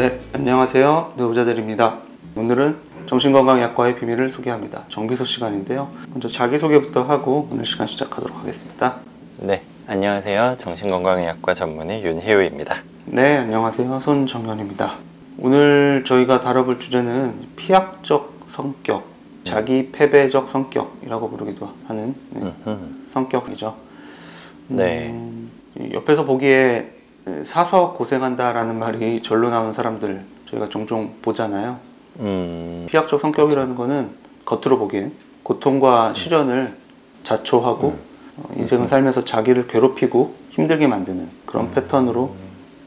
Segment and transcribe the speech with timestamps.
[0.00, 1.12] 네, 안녕하세요.
[1.18, 1.98] 노부자들입니다.
[2.34, 4.86] 오늘은 정신건강의학과의 비밀을 소개합니다.
[4.88, 5.90] 정비소 시간인데요.
[6.08, 8.96] 먼저 자기소개부터 하고 오늘 시간 시작하도록 하겠습니다.
[9.36, 10.54] 네, 안녕하세요.
[10.56, 12.76] 정신건강의학과 전문의 윤희우입니다.
[13.04, 14.00] 네, 안녕하세요.
[14.00, 14.94] 손정현입니다.
[15.38, 19.04] 오늘 저희가 다뤄볼 주제는 피약적 성격,
[19.44, 22.54] 자기 패배적 성격이라고 부르기도 하는 네.
[23.12, 23.76] 성격이죠.
[24.68, 25.10] 네.
[25.10, 25.50] 음,
[25.92, 26.99] 옆에서 보기에
[27.44, 31.78] 사서 고생한다라는 말이 절로 나오는 사람들 저희가 종종 보잖아요.
[32.20, 34.10] 음, 피약적 성격이라는 거는
[34.44, 35.12] 겉으로 보기엔
[35.42, 36.76] 고통과 시련을
[37.22, 37.98] 자초하고 음.
[38.36, 41.72] 어, 인생을 살면서 자기를 괴롭히고 힘들게 만드는 그런 음.
[41.74, 42.34] 패턴으로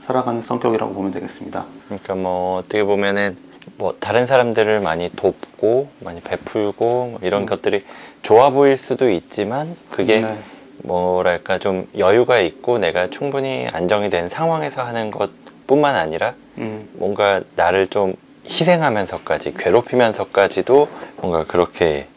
[0.01, 1.65] 살아가는 성격이라고 보면 되겠습니다.
[1.87, 3.37] 그러니까 뭐 어떻게 보면은
[3.77, 7.45] 뭐 다른 사람들을 많이 돕고 많이 베풀고 뭐 이런 음.
[7.45, 7.83] 것들이
[8.21, 10.37] 좋아 보일 수도 있지만 그게 네.
[10.83, 17.87] 뭐랄까 좀 여유가 있고 내가 충분히 안정이 된 상황에서 하는 것뿐만 아니라 음, 뭔가 나를
[17.87, 18.13] 좀
[18.45, 22.07] 희생하면서까지 괴롭히면서까지도 뭔가 그렇게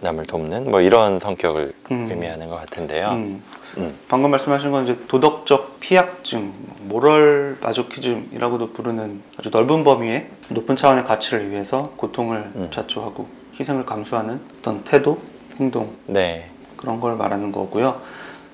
[0.00, 2.06] 남을 돕는 뭐 이런 성격을 음.
[2.10, 3.10] 의미하는 것 같은데요.
[3.10, 3.42] 음.
[3.76, 3.94] 음.
[4.08, 6.52] 방금 말씀하신 건 이제 도덕적 피약증,
[6.82, 12.68] 모럴 마조키즘이라고도 부르는 아주 넓은 범위의 높은 차원의 가치를 위해서 고통을 음.
[12.72, 15.20] 자초하고 희생을 감수하는 어떤 태도,
[15.58, 16.50] 행동 네.
[16.78, 18.00] 그런 걸 말하는 거고요.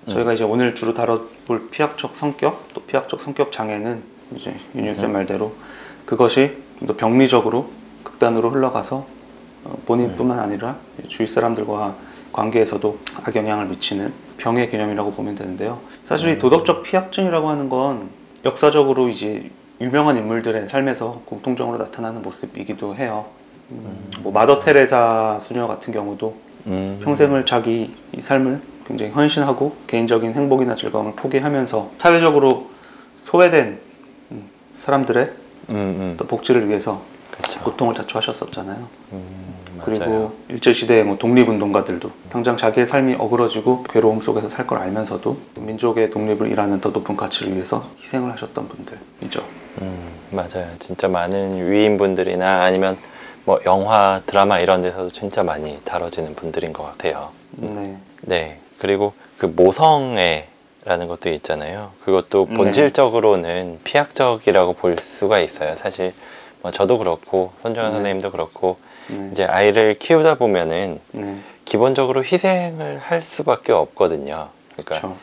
[0.09, 0.13] 음.
[0.13, 4.03] 저희가 이제 오늘 주로 다뤄볼 피약적 성격, 또 피약적 성격 장애는
[4.35, 5.13] 이제 윤윤 쌤 음.
[5.13, 5.53] 말대로
[6.05, 7.71] 그것이 좀더 병리적으로
[8.03, 9.07] 극단으로 흘러가서
[9.65, 10.77] 어, 본인뿐만 아니라
[11.09, 11.95] 주위 사람들과
[12.33, 15.79] 관계에서도 악영향을 미치는 병의 개념이라고 보면 되는데요.
[16.05, 16.39] 사실 이 음.
[16.39, 18.11] 도덕적 피약증이라고 하는 건
[18.45, 23.27] 역사적으로 이제 유명한 인물들의 삶에서 공통적으로 나타나는 모습이기도 해요.
[23.71, 26.37] 음, 뭐 마더 테레사 수녀 같은 경우도
[26.67, 27.01] 음.
[27.03, 32.71] 평생을 자기 이 삶을 굉장히 헌신하고 개인적인 행복이나 즐거움을 포기하면서 사회적으로
[33.23, 33.79] 소외된
[34.33, 34.45] 음,
[34.81, 35.25] 사람들의
[35.71, 36.15] 음, 음.
[36.19, 37.61] 또 복지를 위해서 그렇죠.
[37.61, 38.87] 고통을 자초하셨었잖아요.
[39.13, 39.55] 음,
[39.85, 40.33] 그리고 맞아요.
[40.49, 46.51] 일제 시대의 뭐 독립운동가들도 당장 자기의 삶이 어그러지고 괴로움 속에서 살 걸 알면서도 민족의 독립을
[46.51, 49.43] 일하는 더 높은 가치를 위해서 희생을 하셨던 분들이죠.
[49.83, 50.69] 음, 맞아요.
[50.79, 52.97] 진짜 많은 위인분들이나 아니면
[53.45, 57.31] 뭐 영화, 드라마 이런 데서도 진짜 많이 다뤄지는 분들인 것 같아요.
[57.53, 58.59] 네, 네.
[58.79, 60.49] 그리고 그 모성애
[60.85, 61.93] 라는 것도 있잖아요.
[62.05, 62.55] 그것도 네.
[62.57, 65.77] 본질적으로는 피약적이라고 볼 수가 있어요.
[65.77, 66.13] 사실
[66.61, 67.97] 뭐 저도 그렇고 손정현 네.
[67.97, 68.77] 선생님도 그렇고
[69.09, 74.49] 네, 이제 아이를 키우다 보면은 네, 기본적으로 희생을 할 수밖에 없거든요.
[74.73, 75.17] 그러니까 그렇죠.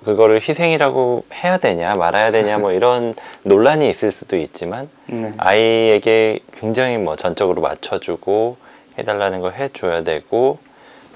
[0.00, 6.40] 네, 그거를 희생이라고 해야 되냐 말아야 되냐 뭐 이런 논란이 있을 수도 있지만 네, 아이에게
[6.54, 8.56] 굉장히 뭐 전적으로 맞춰주고
[8.98, 10.58] 해달라는 걸 해줘야 되고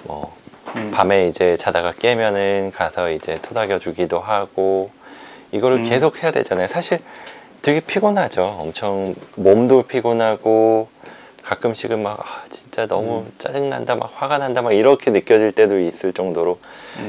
[0.05, 0.35] 뭐
[0.77, 4.91] 음, 밤에 이제 자다가 깨면은 가서 이제 토닥여 주기도 하고
[5.53, 5.83] 이거를 음.
[5.89, 6.69] 계속 해야 되잖아요.
[6.69, 6.99] 사실
[7.61, 8.57] 되게 피곤하죠.
[8.59, 10.89] 엄청 몸도 피곤하고
[11.43, 13.33] 가끔씩은 막 아, 진짜 너무 음.
[13.39, 16.59] 짜증난다, 막 화가 난다, 막 이렇게 느껴질 때도 있을 정도로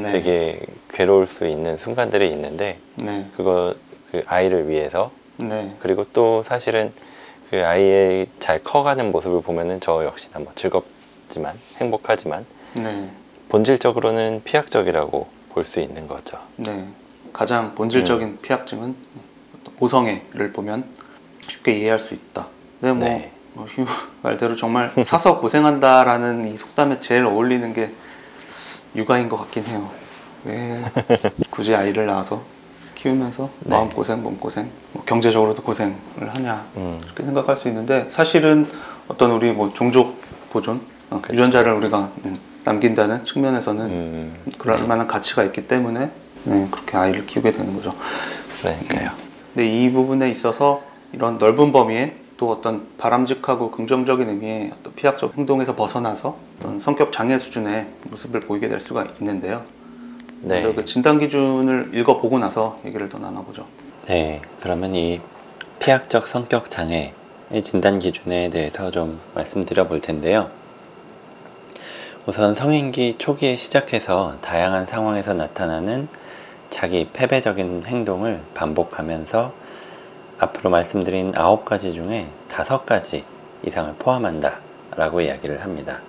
[0.01, 0.59] 네, 되게
[0.91, 3.75] 괴로울 수 있는 순간들이 있는데 네, 그거
[4.11, 6.91] 그 아이를 위해서 네, 그리고 또 사실은
[7.49, 13.09] 그 아이의 잘 커가는 모습을 보면은 저 역시나 뭐 즐겁지만 행복하지만 네,
[13.49, 16.39] 본질적으로는 피약적이라고 볼 수 있는 거죠.
[16.57, 16.85] 네.
[17.31, 18.39] 가장 본질적인 음.
[18.41, 18.95] 피약증은
[19.79, 20.85] 모성애를 보면
[21.41, 22.47] 쉽게 이해할 수 있다.
[22.81, 23.31] 근데 뭐, 네.
[23.53, 23.85] 뭐 휴
[24.21, 27.91] 말대로 정말 사서 고생한다라는 이 속담에 제일 어울리는 게
[28.95, 29.89] 육아인 것 같긴 해요.
[30.45, 30.79] 왜
[31.49, 32.41] 굳이 아이를 낳아서
[32.95, 33.69] 키우면서 네.
[33.75, 35.95] 마음 고생, 몸 고생, 뭐 경제적으로도 고생을
[36.29, 38.67] 하냐 음, 이렇게 생각할 수 있는데 사실은
[39.07, 40.21] 어떤 우리 뭐 종족
[40.51, 41.33] 보존 어, 그렇죠.
[41.33, 46.11] 유전자를 우리가 음, 남긴다는 측면에서는 음, 그럴 네, 만한 가치가 있기 때문에
[46.45, 47.93] 네, 그렇게 아이를 키우게 되는 거죠.
[48.61, 49.11] 그러니까요.
[49.53, 50.81] 근데 이 부분에 있어서
[51.11, 57.39] 이런 넓은 범위에 또 어떤 바람직하고 긍정적인 의미의 어떤 피약적 행동에서 벗어나서 어떤 성격 장애
[57.39, 59.61] 수준의 모습을 보이게 될 수가 있는데요.
[60.41, 63.65] 네, 그 진단 기준을 읽어보고 나서 얘기를 더 나눠보죠.
[64.07, 64.41] 네.
[64.59, 65.21] 그러면 이
[65.79, 67.13] 피약적 성격 장애의
[67.63, 70.49] 진단 기준에 대해서 좀 말씀드려 볼 텐데요.
[72.25, 76.09] 우선 성인기 초기에 시작해서 다양한 상황에서 나타나는
[76.69, 79.62] 자기 패배적인 행동을 반복하면서
[80.43, 83.23] 앞으로 말씀드린 아홉 가지 중에 다섯 가지
[83.65, 84.59] 이상을 포함한다
[84.95, 85.99] 라고 이야기를 합니다.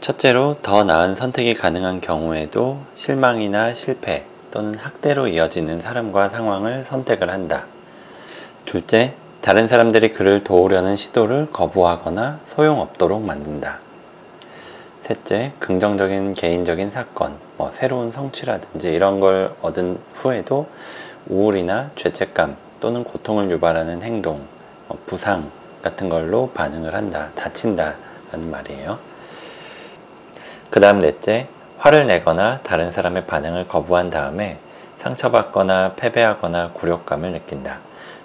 [0.00, 7.66] 첫째로 더 나은 선택이 가능한 경우에도 실망이나 실패 또는 학대로 이어지는 사람과 상황을 선택을 한다.
[8.64, 13.80] 둘째, 다른 사람들이 그를 도우려는 시도를 거부하거나 소용없도록 만든다.
[15.02, 20.68] 셋째, 긍정적인 개인적인 사건, 뭐 새로운 성취라든지 이런 걸 얻은 후에도
[21.28, 24.46] 우울이나 죄책감, 또는 고통을 유발하는 행동,
[24.88, 25.50] 어, 부상
[25.82, 27.94] 같은 걸로 반응을 한다, 다친다
[28.32, 28.98] 라는 말이에요.
[30.70, 31.46] 그 다음 넷째,
[31.78, 34.58] 화를 내거나 다른 사람의 반응을 거부한 다음에
[34.98, 37.78] 상처받거나 패배하거나 굴욕감을 느낀다.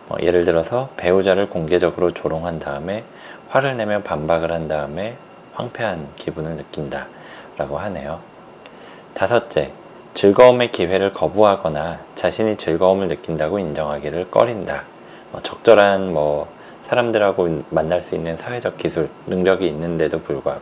[0.08, 3.04] 뭐 예를 들어서 배우자를 공개적으로 조롱한 다음에
[3.50, 5.16] 화를 내며 반박을 한 다음에
[5.54, 7.08] 황폐한 기분을 느낀다.
[7.58, 8.20] 라고 하네요.
[9.14, 9.72] 다섯째,
[10.14, 14.84] 즐거움의 기회를 거부하거나 자신이 즐거움을 느낀다고 인정하기를 꺼린다.
[15.32, 16.48] 뭐 적절한 뭐
[16.88, 20.62] 사람들하고 만날 수 있는 사회적 기술, 능력이 있는데도 불구하고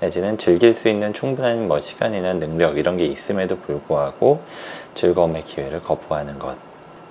[0.00, 4.42] 내지는 즐길 수 있는 충분한 뭐 시간이나 능력 이런 게 있음에도 불구하고
[4.94, 6.56] 즐거움의 기회를 거부하는 것.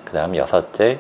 [0.06, 1.00] 그 다음 여섯째,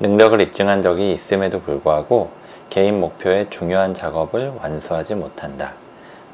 [0.00, 2.30] 능력을 입증한 적이 있음에도 불구하고
[2.70, 5.74] 개인 목표의 중요한 작업을 완수하지 못한다.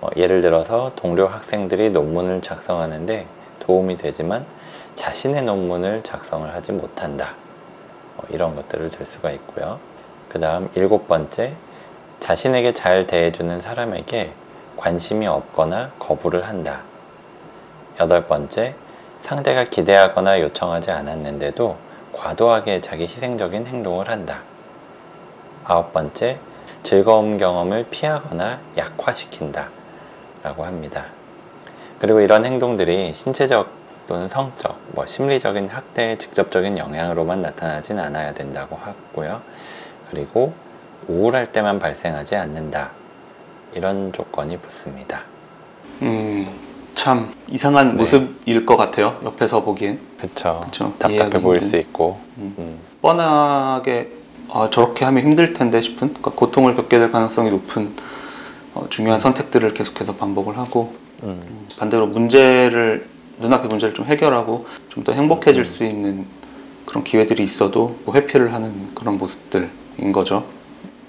[0.00, 3.26] 뭐 예를 들어서 동료 학생들이 논문을 작성하는데
[3.60, 4.44] 도움이 되지만
[4.94, 7.34] 자신의 논문을 작성을 하지 못한다.
[8.16, 9.78] 뭐 이런 것들을 들 수가 있고요.
[10.28, 11.54] 그 다음 일곱 번째,
[12.20, 14.32] 자신에게 잘 대해주는 사람에게
[14.76, 16.82] 관심이 없거나 거부를 한다.
[17.98, 18.74] 여덟 번째,
[19.22, 21.76] 상대가 기대하거나 요청하지 않았는데도
[22.12, 24.40] 과도하게 자기 희생적인 행동을 한다.
[25.64, 26.38] 아홉 번째,
[26.82, 29.68] 즐거운 경험을 피하거나 약화시킨다.
[30.42, 31.06] 라고 합니다.
[32.00, 33.70] 그리고 이런 행동들이 신체적
[34.08, 39.40] 또는 성적, 뭐 심리적인 학대의 직접적인 영향으로만 나타나진 않아야 된다고 하고요.
[40.10, 40.52] 그리고
[41.06, 42.90] 우울할 때만 발생하지 않는다.
[43.74, 45.22] 이런 조건이 붙습니다.
[46.02, 46.48] 음,
[46.94, 48.02] 참 이상한 네.
[48.02, 49.20] 모습일 것 같아요.
[49.22, 50.00] 옆에서 보기엔.
[50.20, 50.66] 그쵸.
[50.98, 51.68] 답답해 보일 힘든.
[51.68, 52.18] 수 있고.
[52.38, 52.54] 음.
[52.58, 52.78] 음.
[53.02, 54.10] 뻔하게
[54.48, 57.94] 아, 저렇게 하면 힘들 텐데 싶은 그러니까 고통을 겪게 될 가능성이 높은
[58.74, 61.66] 어, 중요한 선택들을 계속해서 반복을 하고 음.
[61.78, 63.06] 반대로 문제를
[63.38, 65.64] 눈앞의 문제를 좀 해결하고 좀 더 행복해질 음.
[65.64, 66.26] 수 있는
[66.86, 70.44] 그런 기회들이 있어도 뭐 회피를 하는 그런 모습들인 거죠.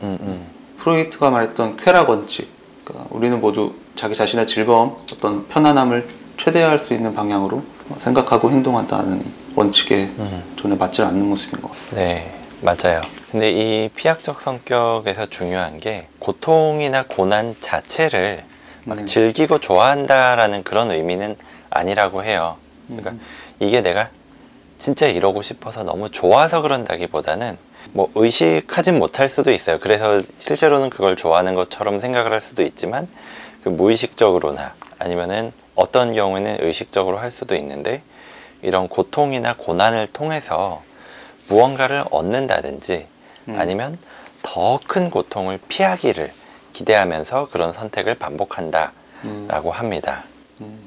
[0.03, 0.45] 음, 음.
[0.79, 2.47] 프로이트가 말했던 쾌락 원칙.
[2.83, 7.61] 그러니까 우리는 모두 자기 자신의 즐거움, 어떤 편안함을 최대화할 수 있는 방향으로
[7.99, 9.23] 생각하고 행동한다는
[9.55, 10.43] 원칙에 음.
[10.59, 11.95] 전혀 맞지 않는 모습인 것 같아요.
[11.95, 13.01] 네, 맞아요.
[13.31, 18.43] 근데 이 피약적 성격에서 중요한 게 고통이나 고난 자체를
[18.85, 19.05] 막 음.
[19.05, 21.35] 즐기고 좋아한다라는 그런 의미는
[21.69, 22.57] 아니라고 해요.
[22.87, 23.21] 그러니까 음.
[23.59, 24.09] 이게 내가
[24.79, 27.57] 진짜 이러고 싶어서 너무 좋아서 그런다기보다는
[27.93, 29.79] 뭐 의식하진 못할 수도 있어요.
[29.79, 33.07] 그래서 실제로는 그걸 좋아하는 것처럼 생각을 할 수도 있지만
[33.63, 38.01] 그 무의식적으로나 아니면은 어떤 경우에는 의식적으로 할 수도 있는데
[38.61, 40.83] 이런 고통이나 고난을 통해서
[41.47, 43.07] 무언가를 얻는다든지
[43.49, 43.55] 음.
[43.59, 43.97] 아니면
[44.41, 46.33] 더 큰 고통을 피하기를
[46.73, 48.91] 기대하면서 그런 선택을 반복한다라고
[49.25, 49.71] 음.
[49.71, 50.23] 합니다.
[50.61, 50.79] 음.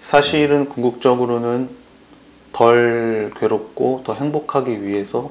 [0.00, 1.70] 사실은 궁극적으로는
[2.52, 5.30] 덜 괴롭고 더 행복하기 위해서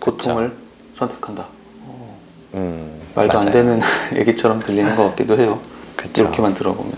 [0.00, 0.56] 고통을
[0.94, 1.46] 선택한다.
[1.86, 2.18] 어,
[2.54, 3.52] 음, 말도 안 맞아요.
[3.52, 3.80] 되는
[4.16, 5.60] 얘기처럼 들리는 것 같기도 해요.
[5.96, 6.22] 그쵸.
[6.22, 6.92] 이렇게만 들어보면.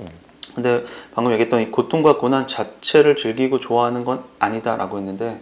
[0.00, 0.08] 음.
[0.54, 0.84] 근데
[1.14, 5.40] 방금 얘기했던 이 고통과 고난 자체를 즐기고 좋아하는 건 아니다라고 했는데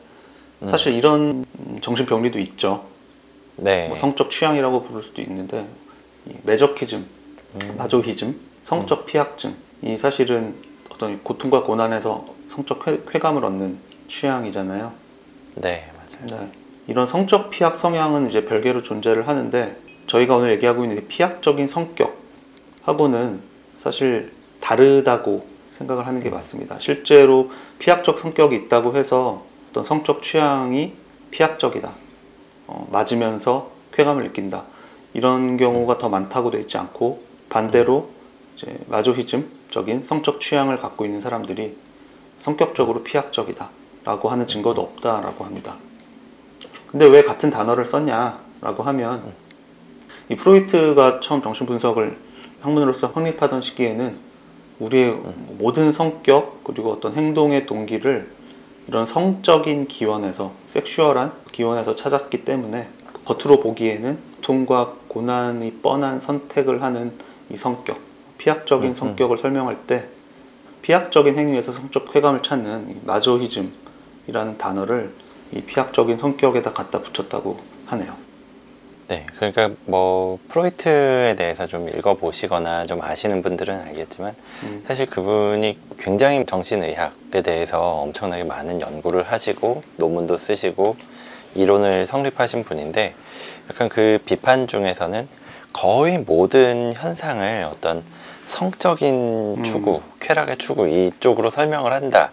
[0.62, 0.70] 음.
[0.70, 1.44] 사실 이런
[1.80, 2.84] 정신병리도 있죠.
[3.56, 3.88] 네.
[3.88, 5.81] 뭐 성적 취향이라고 부를 수도 있는데 이
[6.44, 6.98] 매저키즘,
[7.54, 7.76] 음.
[7.76, 10.54] 마조히즘, 성적 피약증 이 사실은
[10.90, 14.92] 어떤 이 고통과 고난에서 성적 쾌, 쾌감을 얻는 취향이잖아요.
[15.56, 16.42] 네, 맞아요.
[16.42, 16.52] 네.
[16.86, 23.40] 이런 성적 피약 성향은 이제 별개로 존재를 하는데 저희가 오늘 얘기하고 있는 이 피약적인 성격하고는
[23.78, 26.78] 사실 다르다고 생각을 하는 게 맞습니다.
[26.78, 30.92] 실제로 피약적 성격이 있다고 해서 어떤 성적 취향이
[31.30, 31.94] 피약적이다.
[32.66, 34.64] 어, 맞으면서 쾌감을 느낀다.
[35.14, 38.10] 이런 경우가 더 많다고 되어 있지 않고 반대로
[38.54, 41.76] 이제 마조히즘적인 성적 취향을 갖고 있는 사람들이
[42.38, 45.76] 성격적으로 피약적이다라고 하는 증거도 없다라고 합니다.
[46.90, 49.32] 근데 왜 같은 단어를 썼냐라고 하면
[50.28, 52.16] 이 프로이트가 처음 정신 분석을
[52.60, 54.32] 학문으로서 확립하던 시기에는
[54.78, 55.18] 우리의
[55.58, 58.30] 모든 성격 그리고 어떤 행동의 동기를
[58.88, 62.88] 이런 성적인 기원에서 섹슈얼한 기원에서 찾았기 때문에
[63.24, 67.12] 겉으로 보기에는 고통과 고난이 뻔한 선택을 하는
[67.50, 68.00] 이 성격
[68.38, 68.94] 피약적인 음, 음.
[68.94, 70.06] 성격을 설명할 때
[70.80, 75.12] 피약적인 행위에서 성적 쾌감을 찾는 이 마조히즘이라는 단어를
[75.52, 78.14] 이 피약적인 성격에다 갖다 붙였다고 하네요.
[79.08, 84.84] 네, 그러니까 뭐 프로이트에 대해서 좀 읽어보시거나 좀 아시는 분들은 알겠지만 음.
[84.86, 90.96] 사실 그분이 굉장히 정신의학에 대해서 엄청나게 많은 연구를 하시고 논문도 쓰시고
[91.54, 93.14] 이론을 성립하신 분인데
[93.70, 95.28] 약간 그 비판 중에서는
[95.72, 98.02] 거의 모든 현상을 어떤
[98.46, 99.64] 성적인 음.
[99.64, 102.30] 추구, 쾌락의 추구 이쪽으로 설명을 한다.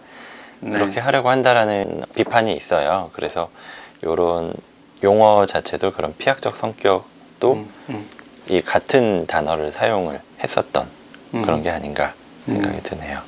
[0.60, 0.72] 네.
[0.72, 3.10] 그렇게 하려고 한다라는 비판이 있어요.
[3.14, 3.48] 그래서
[4.02, 4.52] 이런
[5.02, 8.06] 용어 자체도 그런 피약적 성격도 음, 음,
[8.48, 10.86] 이 같은 단어를 사용을 했었던
[11.32, 11.42] 음.
[11.42, 12.12] 그런 게 아닌가
[12.44, 12.80] 생각이 음.
[12.82, 13.20] 드네요.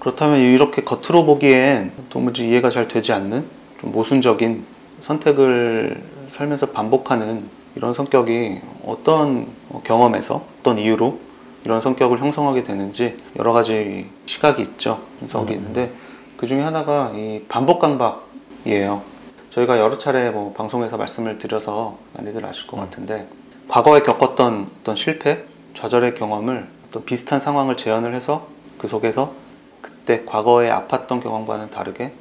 [0.00, 3.48] 그렇다면 이렇게 겉으로 보기엔 도무지 이해가 잘 되지 않는
[3.80, 4.64] 좀 모순적인
[5.06, 7.44] 선택을 살면서 반복하는
[7.76, 9.46] 이런 성격이 어떤
[9.84, 11.20] 경험에서 어떤 이유로
[11.64, 15.58] 이런 성격을 형성하게 되는지 여러 가지 시각이 있죠 분석이 음.
[15.58, 15.92] 있는데
[16.36, 19.02] 그 중에 하나가 이 반복 강박이에요
[19.50, 22.82] 저희가 여러 차례 뭐 방송에서 말씀을 드려서 많이들 아실 것 음.
[22.82, 23.28] 같은데
[23.68, 25.44] 과거에 겪었던 어떤 실패
[25.74, 28.48] 좌절의 경험을 어떤 비슷한 상황을 재현을 해서
[28.78, 29.32] 그 속에서
[29.80, 32.12] 그때 과거에 아팠던 경험과는 다르게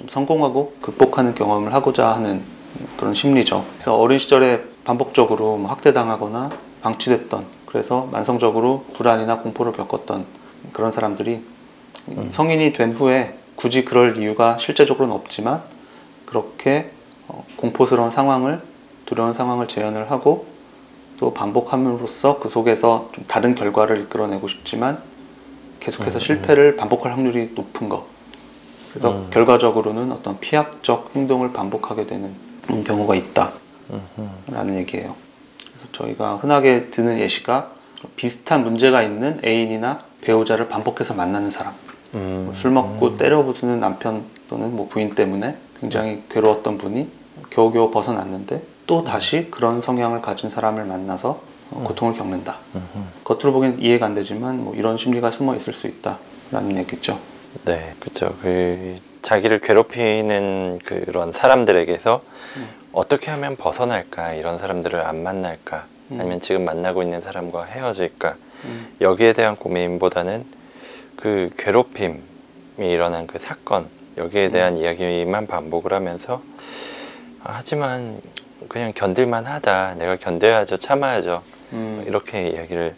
[0.00, 2.40] 좀 성공하고 극복하는 경험을 하고자 하는
[2.96, 3.66] 그런 심리죠.
[3.74, 6.48] 그래서 어린 시절에 반복적으로 뭐 학대당하거나
[6.80, 10.24] 방치됐던 그래서 만성적으로 불안이나 공포를 겪었던
[10.72, 11.42] 그런 사람들이
[12.08, 12.28] 음.
[12.30, 15.62] 성인이 된 후에 굳이 그럴 이유가 실제적으로는 없지만
[16.24, 16.90] 그렇게
[17.28, 18.62] 어, 공포스러운 상황을
[19.04, 20.46] 두려운 상황을 재현을 하고
[21.18, 25.02] 또 반복함으로써 그 속에서 좀 다른 결과를 이끌어내고 싶지만
[25.80, 26.20] 계속해서 음, 음.
[26.20, 28.06] 실패를 반복할 확률이 높은 거.
[28.90, 29.30] 그래서 음.
[29.30, 32.34] 결과적으로는 어떤 피약적 행동을 반복하게 되는
[32.84, 34.78] 경우가 있다라는.
[34.80, 35.14] 얘기예요.
[35.58, 37.72] 그래서 저희가 흔하게 드는 예시가
[38.16, 41.74] 비슷한 문제가 있는 애인이나 배우자를 반복해서 만나는 사람.
[42.14, 42.44] 음.
[42.46, 47.08] 뭐술 먹고 때려부수는 남편 또는 뭐 부인 때문에 굉장히 괴로웠던 분이
[47.50, 51.84] 겨우겨우 벗어났는데 또 다시 그런 성향을 가진 사람을 만나서 어, 음.
[51.84, 52.56] 고통을 겪는다.
[52.74, 53.04] 음흠.
[53.22, 57.18] 겉으로 보기엔 이해가 안 되지만 뭐 이런 심리가 숨어 있을 수 있다라는 얘기죠.
[57.64, 58.36] 네, 그렇죠.
[58.42, 62.22] 그 자기를 괴롭히는 그런 사람들에게서
[62.56, 62.68] 음.
[62.92, 64.34] 어떻게 하면 벗어날까?
[64.34, 65.86] 이런 사람들을 안 만날까?
[66.12, 66.20] 음.
[66.20, 68.36] 아니면 지금 만나고 있는 사람과 헤어질까?
[68.64, 70.44] 음, 여기에 대한 고민보다는
[71.16, 72.20] 그 괴롭힘이
[72.78, 74.52] 일어난 그 사건 여기에 음.
[74.52, 76.42] 대한 이야기만 반복을 하면서
[77.42, 78.20] 아, 하지만
[78.68, 79.94] 그냥 견딜만 하다.
[79.96, 80.76] 내가 견뎌야죠.
[80.76, 81.42] 참아야죠.
[81.72, 82.94] 음, 이렇게 이야기를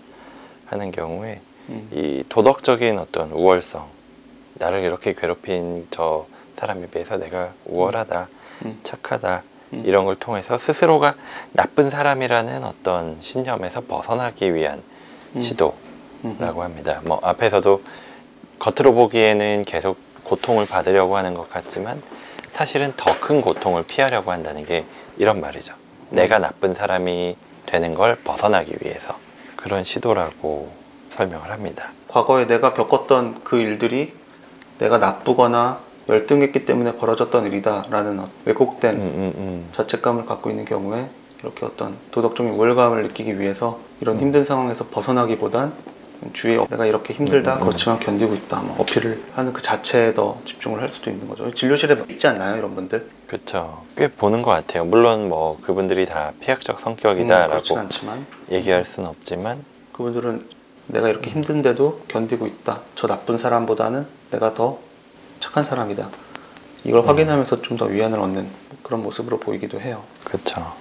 [0.67, 3.87] 하는 경우에 음, 이 도덕적인 어떤 우월성
[4.63, 6.27] 나를 이렇게 괴롭힌 저
[6.57, 8.29] 사람에 비해서 내가 우월하다
[8.65, 8.79] 음.
[8.85, 9.43] 착하다
[9.73, 9.83] 음.
[9.85, 11.17] 이런 걸 통해서 스스로가
[11.51, 14.81] 나쁜 사람이라는 어떤 신념에서 벗어나기 위한
[15.35, 15.41] 음.
[15.41, 15.83] 시도라고
[16.25, 17.83] 음, 합니다 뭐 앞에서도
[18.61, 22.01] 겉으로 보기에는 계속 고통을 받으려고 하는 것 같지만
[22.53, 24.85] 사실은 더 큰 고통을 피하려고 한다는 게
[25.19, 25.75] 이런 말이죠
[26.11, 29.17] 내가 나쁜 사람이 되는 걸 벗어나기 위해서
[29.57, 30.71] 그런 시도라고
[31.09, 34.22] 설명을 합니다 과거에 내가 겪었던 그 일들이
[34.83, 39.69] 내가 나쁘거나 열등했기 때문에 벌어졌던 일이다라는 어- 왜곡된 음, 음, 음.
[39.73, 41.07] 자책감을 갖고 있는 경우에
[41.41, 44.21] 이렇게 어떤 도덕적인 우월감을 느끼기 위해서 이런 음.
[44.21, 45.73] 힘든 상황에서 벗어나기보단
[46.33, 47.67] 주위에 어, 내가 이렇게 힘들다 음, 음, 음.
[47.67, 51.97] 그렇지만 견디고 있다 뭐 어필을 하는 그 자체에 더 집중을 할 수도 있는 거죠 진료실에
[52.11, 53.85] 있지 않나요 이런 분들 그렇죠.
[53.97, 54.85] 꽤 보는 것 같아요.
[54.85, 60.45] 물론 뭐 그분들이 다 피약적 음, 성격이다라고 않지만 얘기할 수는 없지만 그분들은
[60.87, 64.79] 내가 이렇게 힘든데도 견디고 있다 저 나쁜 사람보다는 내가 더
[65.41, 66.09] 착한 사람이다
[66.85, 67.09] 이걸 음.
[67.09, 68.47] 확인하면서 좀 더 위안을 얻는
[68.83, 70.73] 그런 모습으로 보이기도 해요 그렇죠.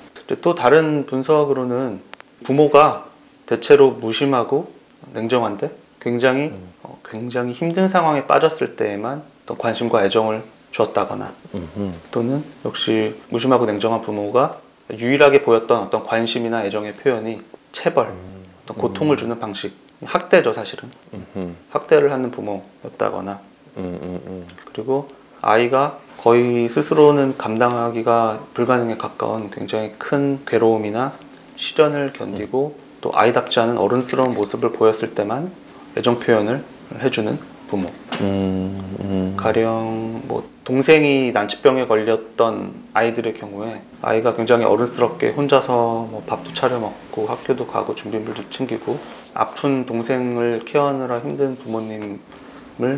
[0.42, 2.02] 또 다른 분석으로는
[2.44, 3.06] 부모가
[3.46, 4.72] 대체로 무심하고
[5.14, 6.70] 냉정한데 굉장히 음.
[6.84, 11.92] 어, 굉장히 힘든 상황에 빠졌을 때에만 어떤 관심과 애정을 주었다거나 음흠.
[12.12, 14.60] 또는 역시 무심하고 냉정한 부모가
[14.98, 17.42] 유일하게 보였던 어떤 관심이나 애정의 표현이
[17.72, 18.31] 체벌, 음.
[18.72, 19.74] 어떤 고통을 주는 방식,
[20.04, 21.54] 학대죠 사실은 음흠.
[21.70, 23.40] 학대를 하는 부모였다거나
[23.78, 24.48] 음, 음, 음.
[24.66, 25.10] 그리고
[25.42, 31.14] 아이가 거의 스스로는 감당하기가 불가능에 가까운 굉장히 큰 괴로움이나
[31.56, 35.52] 시련을 견디고 또 아이답지 않은 어른스러운 모습을 보였을 때만
[35.98, 36.64] 애정 표현을
[37.00, 37.40] 해주는
[37.72, 37.90] 부모.
[38.20, 39.34] 음, 음.
[39.38, 47.28] 가령 뭐 동생이 난치병에 걸렸던 아이들의 경우에 아이가 굉장히 어른스럽게 혼자서 뭐 밥도 차려 먹고
[47.28, 49.00] 학교도 가고 준비물도 챙기고
[49.34, 52.20] 아픈 동생을 케어하느라 힘든 부모님을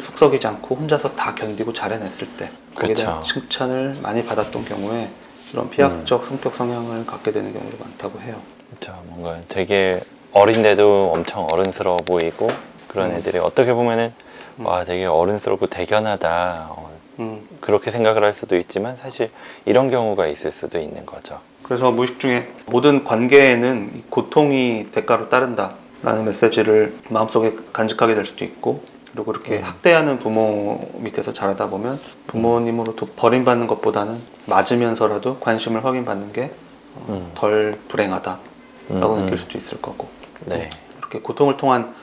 [0.01, 3.41] 속썩이지 않고 혼자서 다 견디고 잘 해냈을 때 거기에 대한 그쵸.
[3.41, 5.07] 칭찬을 많이 받았던 경우에
[5.53, 8.37] 이런 피약적 성격 성향을 갖게 되는 경우도 많다고 해요.
[8.71, 8.99] 그렇죠.
[9.05, 10.01] 뭔가 되게
[10.31, 12.49] 어린데도 엄청 어른스러워 보이고
[12.87, 13.17] 그런 음.
[13.17, 14.32] 애들이 어떻게 보면은 음.
[14.59, 17.47] 와 되게 어른스럽고 대견하다 어, 음.
[17.61, 19.29] 그렇게 생각을 할 수도 있지만 사실
[19.65, 21.39] 이런 경우가 있을 수도 있는 거죠.
[21.63, 28.83] 그래서 무의식 중에 모든 관계에는 이 고통이 대가로 따른다라는 메시지를 마음속에 간직하게 될 수도 있고
[29.13, 29.63] 그리고 그렇게 음.
[29.63, 36.49] 학대하는 부모 밑에서 자라다 보면 부모님으로부터 버림받는 것보다는 맞으면서라도 관심을 확인받는 게덜
[37.09, 37.81] 음.
[37.87, 38.41] 불행하다라고
[38.91, 39.37] 음, 느낄 음.
[39.37, 40.07] 수도 있을 거고
[40.45, 40.69] 네.
[40.97, 41.93] 이렇게 고통을 통한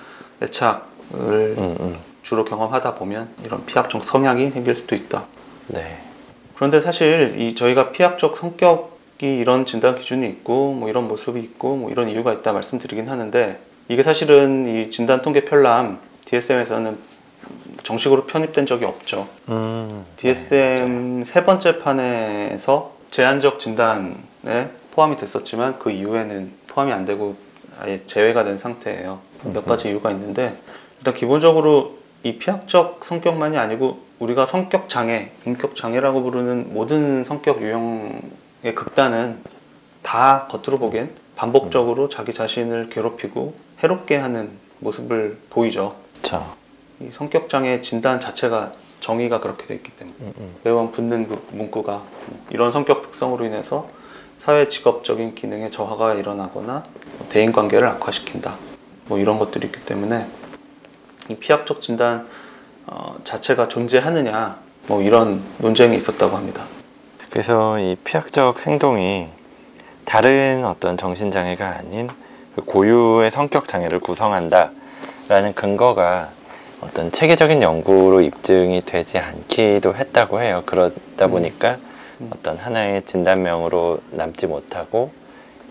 [0.40, 2.09] 애착을 음, 음.
[2.30, 5.24] 주로 경험하다 보면 이런 피합적 성향이 생길 수도 있다.
[5.66, 5.98] 네.
[6.54, 11.90] 그런데 사실 이 저희가 피학적 성격이 이런 진단 기준이 있고 뭐 이런 모습이 있고 뭐
[11.90, 13.58] 이런 이유가 있다 말씀드리긴 하는데
[13.88, 16.98] 이게 사실은 이 진단 통계 편람 DSM에서는
[17.82, 19.26] 정식으로 편입된 적이 없죠.
[19.48, 27.34] 음, DSM 세 번째 판에서 제한적 진단에 포함이 됐었지만 그 이후에는 포함이 안 되고
[27.80, 29.18] 아예 제외가 된 상태예요.
[29.42, 30.56] 몇 가지 이유가 있는데
[30.98, 38.74] 일단 기본적으로 이 피학적 성격만이 아니고 우리가 성격 장애, 인격 장애라고 부르는 모든 성격 유형의
[38.74, 39.38] 극단은
[40.02, 44.50] 다 겉으로 보기엔 반복적으로 자기 자신을 괴롭히고 해롭게 하는
[44.80, 45.96] 모습을 보이죠.
[46.18, 46.54] 그렇죠.
[47.00, 50.54] 이 성격 장애 진단 자체가 정의가 그렇게 돼 있기 때문에 음, 음.
[50.62, 52.04] 매번 붙는 그 문구가
[52.50, 53.88] 이런 성격 특성으로 인해서
[54.38, 56.84] 사회 직업적인 기능에 저하가 일어나거나
[57.30, 58.56] 대인 관계를 악화시킨다.
[59.06, 60.26] 뭐 이런 것들이 있기 때문에
[61.30, 62.26] 이 피학적 진단
[62.86, 64.58] 어, 자체가 존재하느냐
[64.88, 66.64] 뭐 이런 논쟁이 있었다고 합니다.
[67.30, 69.28] 그래서 이 피학적 행동이
[70.04, 72.08] 다른 어떤 정신장애가 아닌
[72.56, 76.30] 그 고유의 성격 장애를 구성한다라는 근거가
[76.80, 80.64] 어떤 체계적인 연구로 입증이 되지 않기도 했다고 해요.
[80.66, 81.30] 그러다 음.
[81.30, 81.76] 보니까
[82.20, 82.30] 음.
[82.34, 85.12] 어떤 하나의 진단명으로 남지 못하고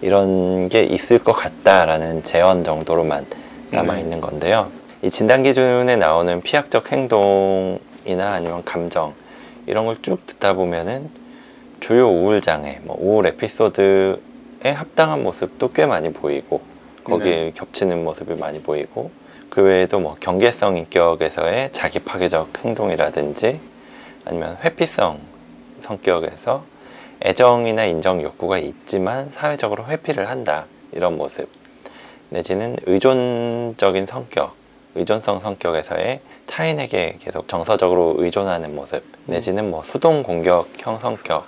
[0.02, 3.26] 이런 게 있을 것 같다라는 제언 정도로만
[3.72, 4.00] 남아 네.
[4.00, 4.79] 있는 건데요.
[5.02, 9.14] 이 진단 기준에 나오는 피학적 행동이나 아니면 감정
[9.66, 11.10] 이런 걸 쭉 듣다 보면은
[11.80, 14.18] 주요 우울 장애, 뭐 우울 에피소드에
[14.76, 16.62] 합당한 모습도 꽤 많이 보이고
[17.06, 19.10] 거기에 겹치는 모습이 많이 보이고
[19.50, 23.60] 그 외에도 뭐 경계성 인격에서의 자기 파괴적 행동이라든지
[24.26, 25.20] 아니면 회피성
[25.82, 26.66] 성격에서
[27.24, 31.48] 애정이나 인정 욕구가 있지만 사회적으로 회피를 한다 이런 모습.
[32.30, 34.59] 내지는 의존적인 성격
[34.96, 41.46] 의존성 성격에서의 타인에게 계속 정서적으로 의존하는 모습 내지는 뭐 수동 공격형 성격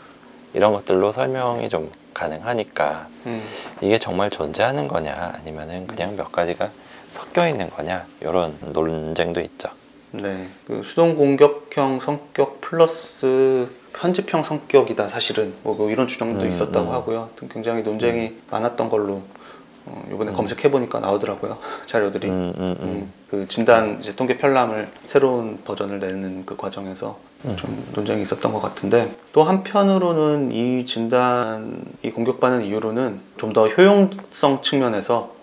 [0.54, 3.42] 이런 것들로 설명이 좀 가능하니까 음,
[3.82, 6.70] 이게 정말 존재하는 거냐 아니면은 그냥 몇 가지가
[7.14, 9.70] 섞여 있는 거냐 이런 논쟁도 있죠.
[10.12, 16.90] 네, 그 수동 공격형 성격 플러스 편집형 성격이다 사실은 뭐, 뭐 이런 주장도 음, 있었다고
[16.90, 16.94] 음.
[16.94, 17.30] 하고요.
[17.50, 19.22] 굉장히 논쟁이 많았던 걸로
[19.86, 20.36] 어, 이번에 음.
[20.36, 22.28] 검색해 보니까 나오더라고요 자료들이.
[22.30, 22.78] 음, 음, 음.
[22.82, 27.56] 음, 그 진단 이제 통계 편람을 새로운 버전을 내는 그 과정에서 음.
[27.58, 34.62] 좀 논쟁이 있었던 것 같은데 또 한편으로는 이 진단 이 공격받는 이유로는 좀 더 효용성
[34.62, 35.34] 측면에서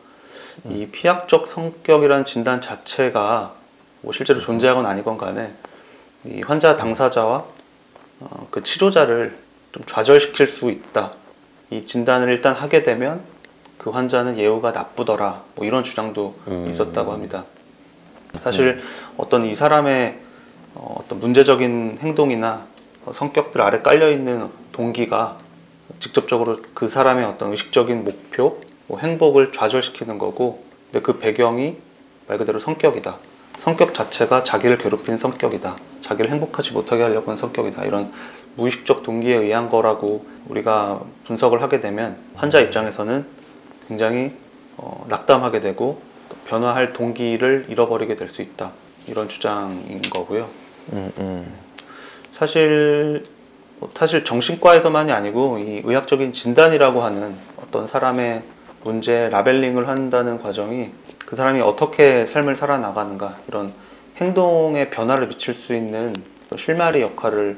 [0.66, 0.72] 음.
[0.77, 3.55] 이 피학적 성격이라는 진단 자체가
[4.03, 5.53] 뭐 실제로 존재하건 아니건 간에
[6.24, 7.44] 이 환자 당사자와
[8.20, 9.37] 어, 그 치료자를
[9.72, 11.12] 좀 좌절시킬 수 있다.
[11.70, 13.20] 이 진단을 일단 하게 되면
[13.88, 15.44] 그 환자는 예후가 나쁘더라.
[15.55, 16.66] 뭐 이런 주장도 음.
[16.68, 17.46] 있었다고 합니다.
[18.42, 18.83] 사실
[19.16, 20.18] 어떤 이 사람의
[20.74, 22.66] 어, 어떤 문제적인 행동이나
[23.07, 25.38] 어, 성격들 아래 깔려 있는 동기가
[26.01, 31.77] 직접적으로 그 사람의 어떤 의식적인 목표, 뭐 행복을 좌절시키는 거고, 근데 그 배경이
[32.27, 33.16] 말 그대로 성격이다.
[33.61, 35.77] 성격 자체가 자기를 괴롭히는 성격이다.
[36.03, 37.87] 자기를 행복하지 못하게 하려고 하는 성격이다.
[37.87, 38.12] 이런
[38.57, 43.38] 무의식적 동기에 의한 거라고 우리가 분석을 하게 되면 환자 입장에서는
[43.88, 44.33] 굉장히
[44.77, 48.72] 어, 낙담하게 되고 또 변화할 동기를 잃어버리게 될 수 있다.
[49.07, 50.48] 이런 주장인 거고요.
[50.92, 51.55] 음, 음.
[52.35, 53.24] 사실
[53.81, 58.42] 뭐 사실 정신과에서만이 아니고 이 의학적인 진단이라고 하는 어떤 사람의
[58.85, 60.90] 문제 라벨링을 한다는 과정이
[61.27, 63.72] 그 사람이 어떻게 삶을 살아나가는가 이런
[64.18, 66.14] 행동에 변화를 미칠 수 있는
[66.57, 67.57] 실마리 역할을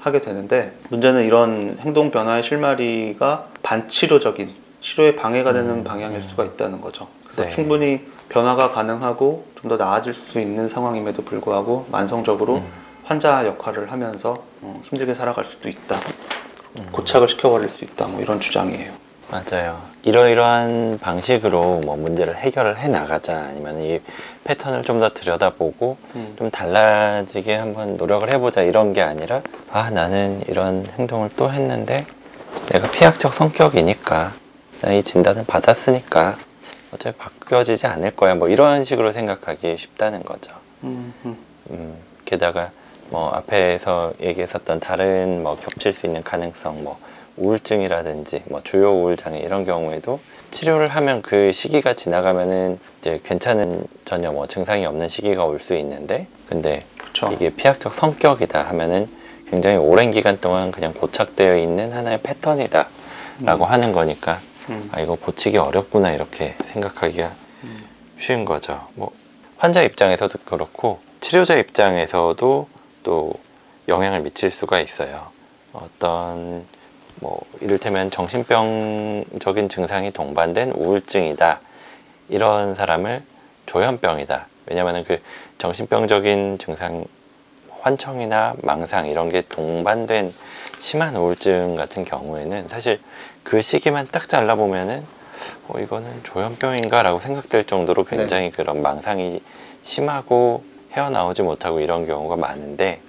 [0.00, 4.54] 하게 되는데 문제는 이런 행동 변화의 실마리가 반치료적인
[4.86, 6.28] 치료에 방해가 되는 음, 방향일 음.
[6.28, 7.08] 수가 있다는 거죠.
[7.24, 7.48] 그래서 네.
[7.48, 12.72] 충분히 변화가 가능하고 좀 더 나아질 수 있는 상황임에도 불구하고 만성적으로 음.
[13.04, 15.96] 환자 역할을 하면서 어, 힘들게 살아갈 수도 있다.
[16.78, 16.88] 음.
[16.92, 18.06] 고착을 시켜버릴 수 있다.
[18.06, 18.92] 뭐 이런 주장이에요.
[19.28, 19.82] 맞아요.
[20.04, 24.00] 이러이러한 방식으로 뭐 문제를 해결을 해 나가자 아니면 이
[24.44, 26.34] 패턴을 좀 더 들여다보고 음.
[26.38, 29.40] 좀 달라지게 한번 노력을 해보자 이런 게 아니라
[29.72, 32.06] 아 나는 이런 행동을 또 했는데
[32.70, 34.45] 내가 피학적 성격이니까 나
[34.92, 36.36] 이 진단을 받았으니까
[36.92, 40.52] 어차피 바뀌어지지 않을 거야 뭐 이런 식으로 생각하기 쉽다는 거죠.
[40.84, 41.36] 음, 음.
[41.70, 42.70] 음, 게다가
[43.10, 46.98] 뭐 앞에서 얘기했었던 다른 뭐 겹칠 수 있는 가능성 뭐
[47.36, 54.30] 우울증이라든지 뭐 주요 우울 장애 이런 경우에도 치료를 하면 그 시기가 지나가면은 이제 괜찮은 전혀
[54.32, 57.30] 뭐 증상이 없는 시기가 올 수 있는데 근데 그렇죠.
[57.32, 59.08] 이게 피학적 성격이다 하면은
[59.50, 62.88] 굉장히 오랜 기간 동안 그냥 고착되어 있는 하나의 패턴이다
[63.42, 64.88] 라고 하는 거니까 음.
[64.92, 67.32] 아 이거 고치기 어렵구나 이렇게 생각하기가
[67.64, 67.84] 음.
[68.18, 68.86] 쉬운 거죠.
[68.94, 69.12] 뭐
[69.56, 72.68] 환자 입장에서도 그렇고 치료자 입장에서도
[73.02, 73.34] 또
[73.88, 75.28] 영향을 미칠 수가 있어요.
[75.72, 76.64] 어떤
[77.16, 81.60] 뭐 이를테면 정신병적인 증상이 동반된 우울증이다
[82.28, 83.22] 이런 사람을
[83.66, 85.20] 조현병이다 왜냐하면 그
[85.58, 87.04] 정신병적인 증상
[87.80, 90.32] 환청이나 망상 이런 게 동반된
[90.78, 93.00] 심한 우울증 같은 경우에는 사실
[93.42, 95.04] 그 시기만 딱 잘라보면은
[95.68, 99.40] 어, 이거는 조현병인가 라고 생각될 정도로 굉장히 그런 망상이
[99.82, 103.00] 심하고 헤어나오지 못하고 이런 경우가 많은데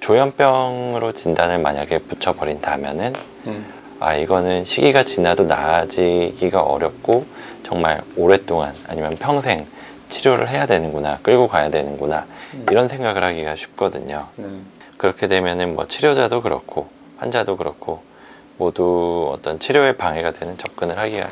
[0.00, 3.12] 조현병으로 진단을 만약에 붙여버린다면은
[3.46, 3.66] 음.
[3.98, 7.24] 아 이거는 시기가 지나도 나아지기가 어렵고
[7.62, 9.66] 정말 오랫동안 아니면 평생
[10.08, 12.66] 치료를 해야 되는구나 끌고 가야 되는구나 음.
[12.70, 14.46] 이런 생각을 하기가 쉽거든요 네.
[14.96, 18.02] 그렇게 되면은 뭐 치료자도 그렇고 환자도 그렇고
[18.58, 21.28] 모두 어떤 치료에 방해가 되는 접근을 하기가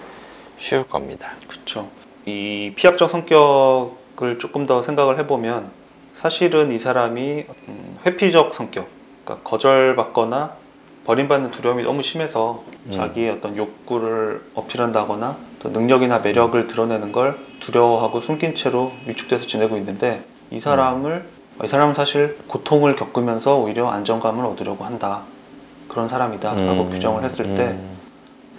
[0.58, 1.88] 쉬울 겁니다 그렇죠.
[2.26, 5.70] 이 피약적 성격을 조금 더 생각을 해보면
[6.14, 8.88] 사실은 이 사람이 음, 회피적 성격,
[9.24, 10.56] 그러니까 거절받거나
[11.04, 12.90] 버림받는 두려움이 너무 심해서 음.
[12.90, 20.22] 자기의 어떤 욕구를 어필한다거나 또 능력이나 매력을 드러내는 걸 두려워하고 숨긴 채로 위축돼서 지내고 있는데
[20.50, 21.26] 이 사람을
[21.62, 25.22] 이 사람은 사실 고통을 겪으면서 오히려 안정감을 얻으려고 한다.
[25.88, 27.96] 그런 사람이다 라고 음, 규정을 했을 때 음,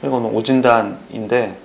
[0.04, 1.58] 이거는 오진단인데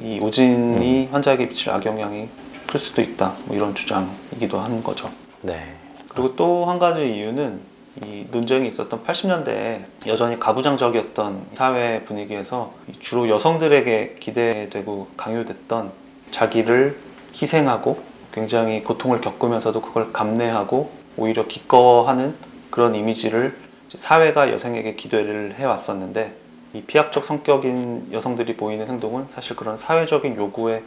[0.00, 2.28] 이 오진이 환자에게 미칠 악영향이
[2.66, 3.34] 클 수도 있다.
[3.44, 5.10] 뭐 이런 주장이기도 한 거죠.
[5.42, 5.74] 네.
[6.08, 7.60] 그리고 또 한 가지 이유는
[8.04, 15.90] 이 논쟁이 있었던 80년대에 여전히 가부장적이었던 사회 분위기에서 주로 여성들에게 기대되고 강요됐던
[16.30, 16.96] 자기를
[17.34, 17.98] 희생하고
[18.38, 22.36] 굉장히 고통을 겪으면서도 그걸 감내하고 오히려 기꺼워하는
[22.70, 23.56] 그런 이미지를
[23.96, 26.34] 사회가 여성에게 기대를 해왔었는데
[26.74, 30.84] 이 피약적 성격인 여성들이 보이는 행동은 사실 그런 사회적인 요구에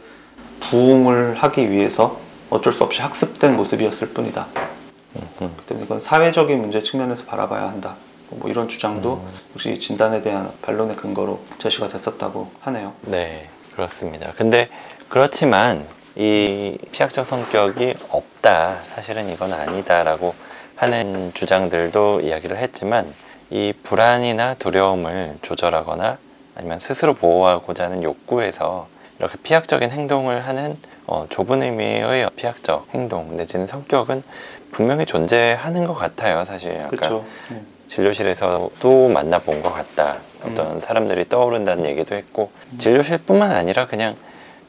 [0.60, 4.46] 부응을 하기 위해서 어쩔 수 없이 학습된 모습이었을 뿐이다.
[5.16, 5.56] 음, 음.
[5.66, 7.96] 때문에 이건 사회적인 문제 측면에서 바라봐야 한다.
[8.30, 9.32] 뭐 이런 주장도 음.
[9.54, 12.94] 역시 진단에 대한 반론의 근거로 제시가 됐었다고 하네요.
[13.02, 14.32] 네, 그렇습니다.
[14.36, 14.68] 근데
[15.10, 15.86] 그렇지만
[16.16, 20.34] 이 피약적 성격이 없다, 사실은 이건 아니다라고
[20.76, 23.12] 하는 주장들도 이야기를 했지만
[23.50, 26.18] 이 불안이나 두려움을 조절하거나
[26.56, 33.66] 아니면 스스로 보호하고자 하는 욕구에서 이렇게 피약적인 행동을 하는 어, 좁은 의미의 피약적 행동 내지는
[33.66, 34.22] 성격은
[34.70, 36.74] 분명히 존재하는 것 같아요, 사실.
[36.76, 37.24] 약간 그렇죠.
[37.88, 40.16] 진료실에서도 만나본 것 같다.
[40.42, 42.78] 어떤 사람들이 떠오른다는 얘기도 했고 음.
[42.78, 44.16] 진료실뿐만 아니라 그냥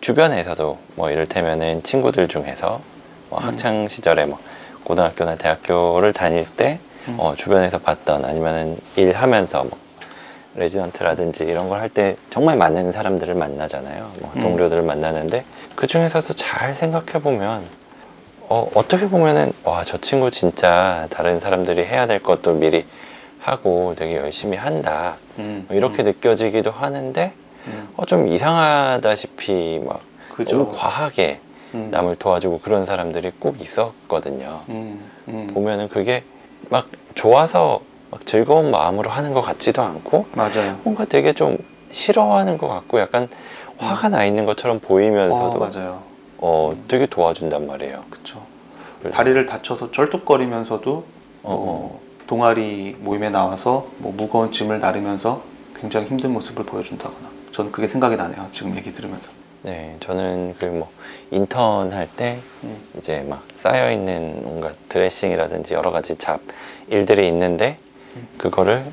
[0.08, 2.82] 주변에서도 뭐 이를테면은 친구들 중에서
[3.30, 3.46] 뭐 음.
[3.48, 4.38] 학창 시절에 뭐
[4.84, 7.16] 고등학교나 대학교를 다닐 때 음.
[7.18, 9.78] 어, 주변에서 봤던 아니면은 일하면서 뭐
[10.56, 14.12] 레지던트라든지 이런 걸 할 때 정말 많은 사람들을 만나잖아요.
[14.20, 14.42] 뭐 음.
[14.42, 15.46] 동료들을 만나는데
[15.78, 17.64] 그 중에서도 잘 생각해 보면
[18.50, 22.86] 어, 어떻게 보면은 와 저 친구 진짜 다른 사람들이 해야 될 것도 미리
[23.40, 27.43] 하고 되게 열심히 한다 음, 뭐 이렇게 느껴지기도 하는데 음,
[27.96, 30.02] 어, 좀 이상하다시피 막
[30.34, 30.58] 그죠.
[30.58, 31.40] 너무 과하게
[31.74, 34.62] 음, 남을 도와주고 그런 사람들이 꼭 있었거든요.
[34.70, 35.48] 음, 음.
[35.54, 36.24] 보면은 그게
[36.70, 40.80] 막 좋아서 막 즐거운 마음으로 하는 것 같지도 않고 맞아요.
[40.84, 41.58] 뭔가 되게 좀
[41.92, 43.28] 싫어하는 것 같고 약간
[43.78, 46.04] 화가 나 있는 것처럼 보이면서도 어, 맞아요.
[46.38, 48.04] 어, 되게 도와준단 말이에요.
[48.10, 48.42] 그렇죠.
[49.12, 51.04] 다리를 다쳐서 쩔뚝거리면서도 어,
[51.44, 55.42] 어, 동아리 모임에 나와서 뭐 무거운 짐을 나르면서
[55.76, 58.48] 굉장히 힘든 모습을 보여준다거나 저는 그게 생각이 나네요.
[58.52, 59.30] 지금 얘기 들으면서.
[59.64, 60.92] 네, 저는 그 뭐
[61.32, 66.42] 인턴 할 때 음, 이제 막 쌓여 있는 뭔가 드레싱이라든지 여러 가지 잡
[66.90, 67.78] 일들이 있는데
[68.18, 68.28] 음.
[68.38, 68.84] 그거를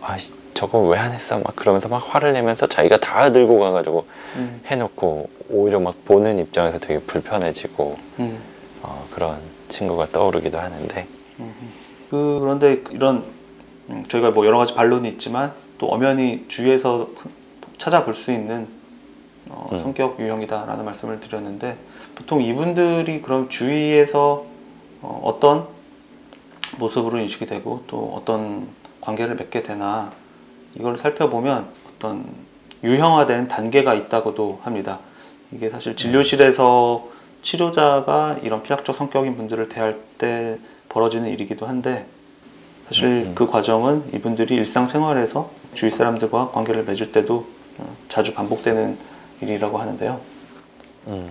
[0.00, 4.06] 아 씨, 저거 왜 안 했어 막 그러면서 막 화를 내면서 자기가 다 들고 가가지고
[4.36, 8.38] 음, 해놓고 오히려 막 보는 입장에서 되게 불편해지고 음.
[8.82, 9.38] 어, 그런
[9.68, 11.06] 친구가 떠오르기도 하는데
[12.10, 13.24] 그, 그런데 이런
[13.90, 17.10] 음, 저희가 뭐 여러 가지 반론이 있지만 또 엄연히 주위에서
[17.78, 18.68] 찾아볼 수 있는
[19.48, 19.78] 어, 음.
[19.78, 21.76] 성격 유형이다라는 말씀을 드렸는데
[22.14, 24.46] 보통 이분들이 그럼 주위에서
[25.02, 25.66] 어, 어떤
[26.78, 28.66] 모습으로 인식이 되고 또 어떤
[29.00, 30.12] 관계를 맺게 되나
[30.74, 32.26] 이걸 살펴보면 어떤
[32.82, 35.00] 유형화된 단계가 있다고도 합니다.
[35.52, 37.08] 이게 사실 진료실에서
[37.42, 40.58] 치료자가 이런 피약적 성격인 분들을 대할 때
[40.88, 42.06] 벌어지는 일이기도 한데
[42.88, 43.32] 사실 음.
[43.34, 47.55] 그 과정은 이분들이 일상생활에서 주위 사람들과 관계를 맺을 때도 어,
[48.08, 48.98] 자주 반복되는
[49.40, 50.20] 일이라고 하는데요.
[51.08, 51.30] 음,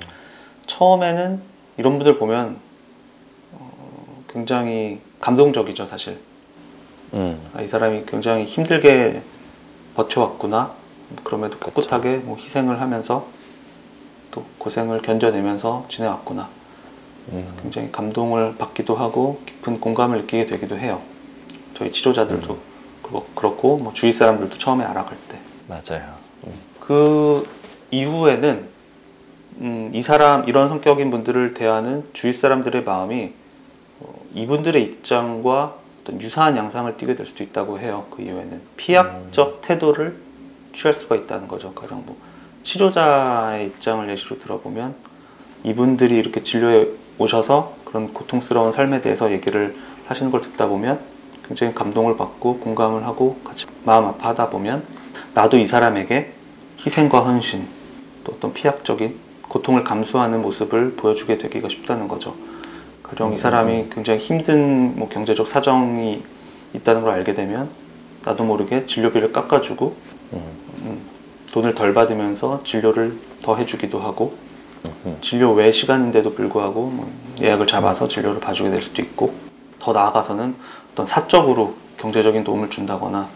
[0.67, 1.41] 처음에는
[1.77, 2.57] 이런 분들 보면
[3.53, 6.19] 어, 굉장히 감동적이죠, 사실.
[7.13, 9.21] 음, 아, 이 사람이 굉장히 힘들게
[9.95, 10.73] 버텨왔구나.
[11.23, 11.71] 그럼에도 그쵸.
[11.71, 13.27] 꿋꿋하게 뭐 희생을 하면서
[14.31, 16.49] 또 고생을 견뎌내면서 지내왔구나.
[17.29, 21.01] 음, 굉장히 감동을 받기도 하고 깊은 공감을 느끼게 되기도 해요.
[21.77, 22.57] 저희 치료자들도
[23.01, 25.39] 그렇고, 그렇고 뭐 주위 사람들도 처음에 알아갈 때.
[25.67, 26.14] 맞아요.
[26.45, 26.53] 음.
[26.79, 27.47] 그
[27.91, 28.67] 이후에는
[29.61, 33.33] 음, 이 사람 이런 성격인 분들을 대하는 주위 사람들의 마음이
[34.01, 38.05] 어, 이분들의 입장과 어떤 유사한 양상을 띠게 될 수도 있다고 해요.
[38.11, 40.17] 그 이후에는 피약적 태도를
[40.73, 41.73] 취할 수가 있다는 거죠.
[41.73, 42.17] 가령 뭐
[42.63, 44.95] 치료자의 입장을 예시로 들어보면
[45.63, 50.99] 이분들이 이렇게 진료에 오셔서 그런 고통스러운 삶에 대해서 얘기를 하시는 걸 듣다 보면
[51.47, 54.83] 굉장히 감동을 받고 공감을 하고 같이 마음 아파하다 보면
[55.33, 56.34] 나도 이 사람에게
[56.85, 57.67] 희생과 헌신
[58.23, 59.15] 또 어떤 피약적인
[59.47, 62.35] 고통을 감수하는 모습을 보여주게 되기가 쉽다는 거죠.
[63.03, 66.23] 가령 이 사람이 굉장히 힘든 뭐 경제적 사정이
[66.73, 67.69] 있다는 걸 알게 되면
[68.23, 69.95] 나도 모르게 진료비를 깎아주고
[70.33, 70.41] 음.
[70.81, 71.01] 음,
[71.51, 74.35] 돈을 덜 받으면서 진료를 더 해주기도 하고
[75.05, 75.17] 음.
[75.21, 79.33] 진료 외 시간인데도 불구하고 뭐 예약을 잡아서 진료를 봐주게 될 수도 있고
[79.79, 80.55] 더 나아가서는
[80.91, 83.29] 어떤 사적으로 경제적인 도움을 준다거나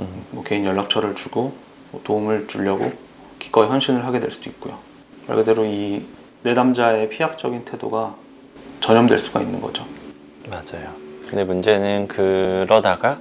[0.00, 0.24] 음.
[0.30, 1.65] 뭐 개인 연락처를 주고 뭐
[2.04, 2.92] 도움을 주려고
[3.38, 4.78] 기꺼이 헌신을 하게 될 수도 있고요.
[5.26, 6.04] 말 그대로 이
[6.42, 8.14] 내담자의 피약적인 태도가
[8.80, 9.84] 전염될 수가 있는 거죠.
[10.48, 10.90] 맞아요.
[11.28, 13.18] 근데 문제는 그러다가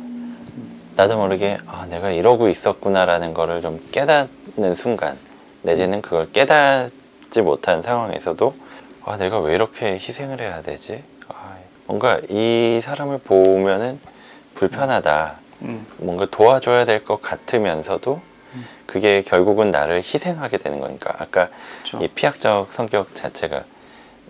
[0.95, 5.17] 나도 모르게 아, 내가 이러고 있었구나라는 거를 좀 깨닫는 순간
[5.63, 8.55] 내지는 그걸 깨닫지 못한 상황에서도
[9.03, 11.03] 아, 내가 왜 이렇게 희생을 해야 되지?
[11.27, 11.55] 아,
[11.87, 13.99] 뭔가 이 사람을 보면은
[14.55, 15.35] 불편하다.
[15.63, 18.34] 음, 뭔가 도와줘야 될 것 같으면서도 음.
[18.85, 21.49] 그게 결국은 나를 희생하게 되는 거니까 아까
[21.83, 22.03] 그렇죠.
[22.03, 23.63] 이 피약적 성격 자체가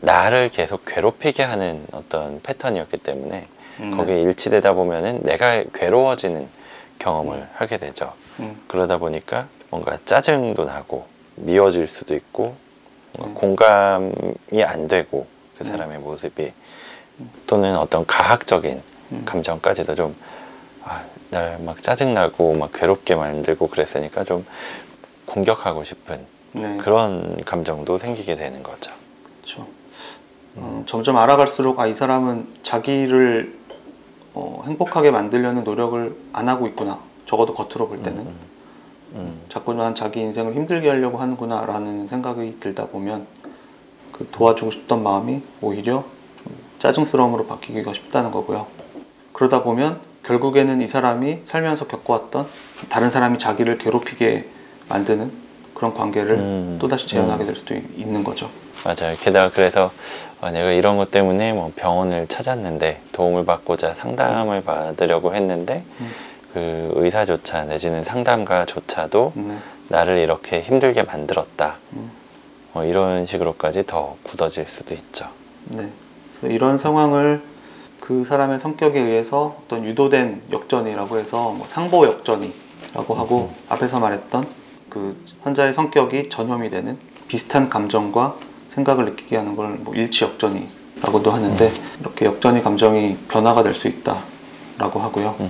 [0.02, 3.48] 나를 계속 괴롭히게 하는 어떤 패턴이었기 때문에
[3.80, 6.48] 음, 거기에 일치되다 보면은 내가 괴로워지는
[7.00, 8.14] 경험을 하게 되죠.
[8.40, 12.56] 음, 그러다 보니까 뭔가 짜증도 나고 미워질 수도 있고
[13.18, 14.14] 뭔가 음.
[14.14, 15.68] 공감이 안 되고 그 음.
[15.68, 16.52] 사람의 모습이
[17.48, 19.22] 또는 어떤 가학적인 음.
[19.26, 20.16] 감정까지도 좀
[20.84, 21.04] 아,
[21.36, 24.46] 날 막 짜증나고 막 괴롭게 만들고 그랬으니까 좀
[25.26, 26.78] 공격하고 싶은 네.
[26.78, 28.92] 그런 감정도 생기게 되는 거죠.
[29.42, 29.68] 그렇죠.
[30.58, 33.54] 음, 점점 알아갈수록 아, 이 사람은 자기를
[34.34, 37.00] 어, 행복하게 만들려는 노력을 안 하고 있구나.
[37.26, 38.40] 적어도 겉으로 볼 때는 음,
[39.16, 43.28] 음, 자꾸만 자기 인생을 힘들게 하려고 하는구나라는 생각이 들다 보면
[44.12, 46.06] 그 도와주고 싶던 마음이 오히려
[46.44, 48.68] 좀 짜증스러움으로 바뀌기가 쉽다는 거고요.
[49.34, 52.48] 그러다 보면 결국에는 이 사람이 살면서 겪어왔던
[52.90, 54.46] 다른 사람이 자기를 괴롭히게
[54.90, 55.32] 만드는
[55.74, 57.48] 그런 관계를 음, 또다시 재현하게 음.
[57.48, 58.50] 될 수도 있- 있는 거죠.
[58.84, 59.16] 맞아요.
[59.20, 59.92] 게다가 그래서
[60.42, 66.12] 어, 내가 이런 것 때문에 뭐 병원을 찾았는데 도움을 받고자 상담을 받으려고 했는데 음.
[66.54, 69.58] 그 의사조차 내지는 상담가조차도 네.
[69.90, 71.76] 나를 이렇게 힘들게 만들었다.
[71.94, 72.12] 음.
[72.74, 75.28] 어, 이런 식으로까지 더 굳어질 수도 있죠.
[75.66, 75.90] 네.
[76.44, 77.42] 이런 상황을
[78.06, 84.46] 그 사람의 성격에 의해서 어떤 유도된 역전이라고 해서 뭐 상보 역전이라고 하고 앞에서 말했던
[84.90, 88.36] 그 환자의 성격이 전염이 되는 비슷한 감정과
[88.70, 95.00] 생각을 느끼게 하는 걸 뭐 일치 역전이라고도 하는데 이렇게 역전의 감정이 변화가 될 수 있다라고
[95.00, 95.36] 하고요.
[95.40, 95.50] 음.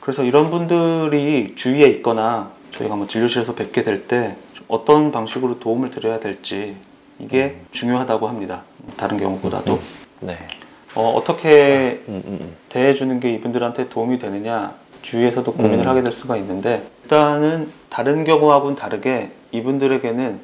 [0.00, 4.34] 그래서 이런 분들이 주위에 있거나 저희가 뭐 진료실에서 뵙게 될 때
[4.66, 6.74] 어떤 방식으로 도움을 드려야 될지
[7.18, 8.62] 이게 중요하다고 합니다.
[8.96, 9.78] 다른 경우보다도
[10.20, 10.38] 네.
[10.96, 12.56] 어, 떻게 음, 음, 음.
[12.70, 15.88] 대해주는 게 이분들한테 도움이 되느냐 주위에서도 고민을 음.
[15.88, 20.40] 하게 될 수가 있는데 일단은 다른 경우하고는 다르게 이분들에게는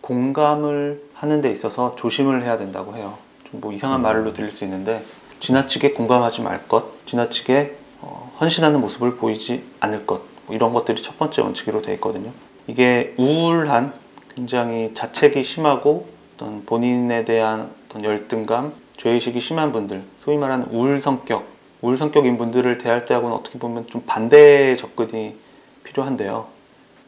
[0.00, 3.18] 공감을 하는 데 있어서 조심을 해야 된다고 해요.
[3.50, 4.02] 좀 뭐 이상한 음.
[4.02, 5.04] 말로 들릴 수 있는데
[5.40, 11.18] 지나치게 공감하지 말 것, 지나치게 어, 헌신하는 모습을 보이지 않을 것, 뭐 이런 것들이 첫
[11.18, 12.30] 번째 원칙으로 되어 있거든요.
[12.66, 13.92] 이게 우울한
[14.34, 21.46] 굉장히 자책이 심하고 어떤 본인에 대한 어떤 열등감, 죄의식이 심한 분들, 소위 말하는 우울 성격,
[21.80, 25.36] 우울 성격인 분들을 대할 때하고는 어떻게 보면 좀 반대의 접근이
[25.84, 26.46] 필요한데요.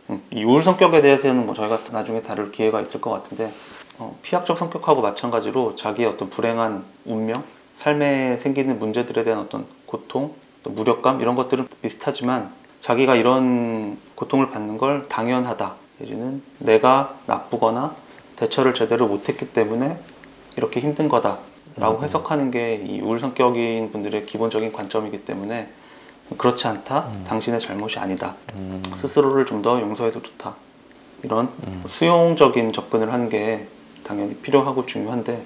[0.08, 3.52] 음, 이 우울 성격에 대해서는 뭐 저희가 나중에 다룰 기회가 있을 것 같은데
[3.98, 10.70] 어, 피약적 성격하고 마찬가지로 자기의 어떤 불행한 운명, 삶에 생기는 문제들에 대한 어떤 고통, 또
[10.70, 15.74] 무력감 이런 것들은 비슷하지만 자기가 이런 고통을 받는 걸 당연하다.
[15.98, 17.94] 내지는 내가 나쁘거나
[18.36, 19.98] 대처를 제대로 못했기 때문에
[20.56, 22.04] 이렇게 힘든 거다 라고 음.
[22.04, 25.68] 해석하는 게 이 우울 성격인 분들의 기본적인 관점이기 때문에
[26.38, 27.06] 그렇지 않다.
[27.08, 27.24] 음.
[27.26, 28.34] 당신의 잘못이 아니다.
[28.54, 30.54] 음, 스스로를 좀 더 용서해도 좋다.
[31.22, 31.84] 이런 음.
[31.88, 33.66] 수용적인 접근을 하는 게
[34.04, 35.42] 당연히 필요하고 중요한데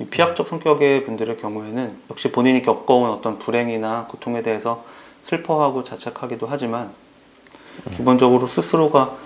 [0.00, 4.84] 이 피약적 성격의 분들의 경우에는 역시 본인이 겪어온 어떤 불행이나 고통에 대해서
[5.22, 6.90] 슬퍼하고 자책하기도 하지만
[7.96, 9.16] 기본적으로 스스로가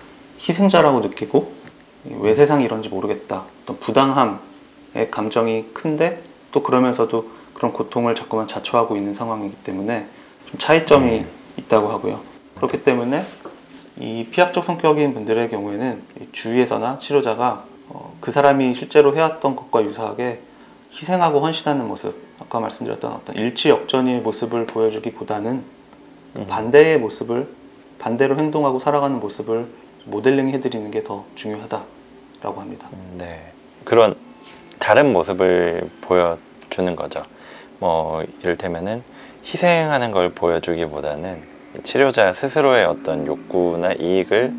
[0.41, 1.53] 희생자라고 느끼고
[2.21, 3.45] 왜 세상이 이런지 모르겠다.
[3.63, 4.50] 어떤 부당함의
[5.11, 6.23] 감정이 큰데
[6.53, 10.07] 또 그러면서도 그런 고통을 자꾸만 자초하고 있는 상황이기 때문에
[10.47, 11.25] 좀 차이점이
[11.59, 12.21] 있다고 하고요.
[12.57, 13.25] 그렇기 때문에
[13.99, 20.41] 이 피약적 성격인 분들의 경우에는 이 주위에서나 치료자가 어, 그 사람이 실제로 해왔던 것과 유사하게
[20.93, 25.63] 희생하고 헌신하는 모습, 아까 말씀드렸던 어떤 일치역전의 모습을 보여주기보다는
[26.35, 26.47] 그 음.
[26.47, 27.49] 반대의 모습을
[27.99, 29.67] 반대로 행동하고 살아가는 모습을
[30.05, 32.89] 모델링 해드리는 게 더 중요하다라고 합니다.
[32.93, 33.53] 음, 네.
[33.85, 34.15] 그런
[34.81, 37.23] 다른 모습을 보여주는 거죠.
[37.79, 39.03] 뭐 이를테면은
[39.45, 41.43] 희생하는 걸 보여주기보다는
[41.85, 44.53] 치료자 스스로의 어떤 욕구나 이익을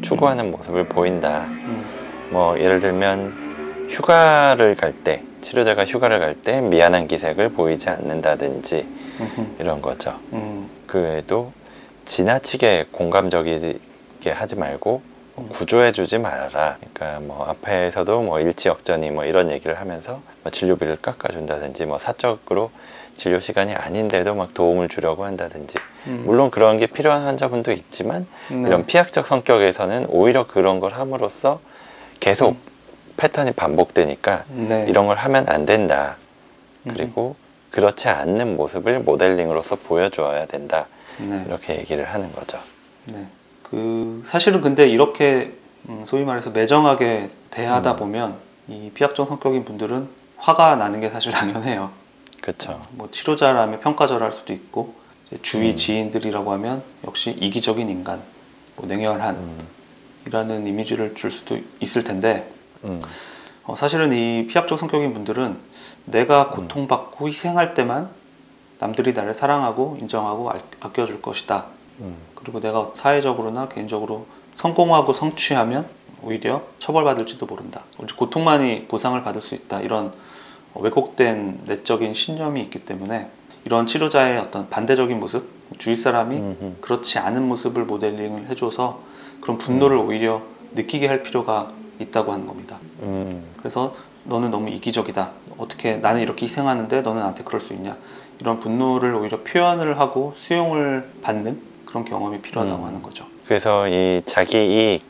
[0.00, 1.44] 추구하는 모습을 보인다.
[1.48, 1.84] 음,
[2.30, 8.86] 뭐 예를 들면 휴가를 갈 때 치료자가 휴가를 갈 때 미안한 기색을 보이지 않는다든지
[9.58, 10.18] 이런 거죠.
[10.32, 11.52] 음, 그 외에도
[12.06, 13.78] 지나치게 공감적이게
[14.32, 15.13] 하지 말고 음.
[15.34, 16.78] 구조해주지 말아라.
[16.78, 22.70] 그러니까 뭐 앞에서도 뭐 일지역전이 뭐 이런 얘기를 하면서 뭐 진료비를 깎아준다든지 뭐 사적으로
[23.16, 26.22] 진료 시간이 아닌데도 막 도움을 주려고 한다든지 음.
[26.26, 28.68] 물론 그런 게 필요한 환자분도 있지만 네.
[28.68, 31.60] 이런 피약적 성격에서는 오히려 그런 걸 함으로써
[32.20, 32.60] 계속 음.
[33.16, 34.86] 패턴이 반복되니까 네.
[34.88, 36.16] 이런 걸 하면 안 된다.
[36.86, 37.36] 음, 그리고
[37.70, 40.86] 그렇지 않는 모습을 모델링으로서 보여주어야 된다.
[41.18, 41.44] 네.
[41.46, 42.58] 이렇게 얘기를 하는 거죠.
[43.64, 43.70] 네.
[43.70, 45.52] 그 사실은 근데 이렇게
[45.88, 47.96] 음, 소위 말해서 매정하게 대하다 음.
[47.96, 48.36] 보면
[48.68, 51.90] 이 피약적 성격인 분들은 화가 나는 게 사실 당연해요.
[52.40, 52.80] 그렇죠.
[52.92, 54.94] 뭐 치료자라면 평가절할 수도 있고
[55.42, 55.76] 주위 음.
[55.76, 58.20] 지인들이라고 하면 역시 이기적인 인간,
[58.76, 59.56] 뭐 냉혈한이라는
[60.50, 62.48] 음, 이미지를 줄 수도 있을 텐데
[62.84, 63.00] 음,
[63.64, 65.56] 어, 사실은 이 피약적 성격인 분들은
[66.04, 68.10] 내가 고통받고 희생할 때만
[68.78, 71.66] 남들이 나를 사랑하고 인정하고 아- 아껴줄 것이다.
[72.00, 74.26] 음, 그리고 내가 사회적으로나 개인적으로
[74.56, 75.86] 성공하고 성취하면
[76.22, 77.84] 오히려 처벌받을지도 모른다.
[78.16, 79.80] 고통만이 보상을 받을 수 있다.
[79.80, 80.12] 이런
[80.74, 83.28] 왜곡된 내적인 신념이 있기 때문에
[83.64, 86.76] 이런 치료자의 어떤 반대적인 모습, 주위 사람이 음, 음.
[86.80, 89.00] 그렇지 않은 모습을 모델링을 해줘서
[89.40, 90.42] 그런 분노를 오히려
[90.74, 92.78] 느끼게 할 필요가 있다고 하는 겁니다.
[93.02, 95.30] 음, 그래서 너는 너무 이기적이다.
[95.58, 97.96] 어떻게 나는 이렇게 희생하는데 너는 나한테 그럴 수 있냐.
[98.40, 102.86] 이런 분노를 오히려 표현을 하고 수용을 받는 그런 경험이 필요하다고 음.
[102.88, 103.24] 하는 거죠.
[103.46, 105.04] 그래서 이 자기 이익,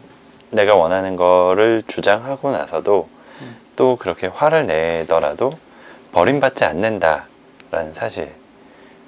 [0.50, 3.08] 내가 원하는 거를 주장하고 나서도
[3.40, 3.56] 음.
[3.74, 5.50] 또 그렇게 화를 내더라도
[6.12, 8.30] 버림받지 않는다라는 사실.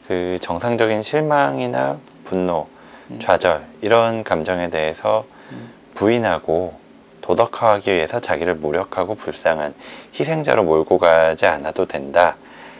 [0.09, 2.67] 그 정상적인 실망이나 분노,
[3.11, 3.19] 음.
[3.19, 5.71] 좌절 이런 감정에 대해서 음.
[5.95, 6.79] 부인하고
[7.21, 9.75] 도덕화하기 위해서 자기를 무력하고 불쌍한
[10.19, 12.37] 희생자로 몰고 가지 않아도 된다.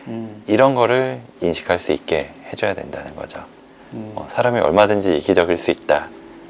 [0.07, 3.56] 음, 이런 거를 인식할 수 있게 해줘야 된다는 거죠.
[3.93, 6.09] 음, 어, 사람이 얼마든지 이기적일 수 있다.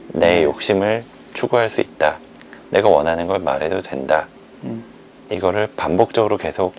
[0.10, 0.43] 내 네.
[0.43, 2.17] 욕심을 추구할 수 있다.
[2.69, 4.28] 내가 원하는 걸 말해도 된다.
[4.63, 4.84] 음,
[5.32, 6.73] 이거를 반복적으로 계속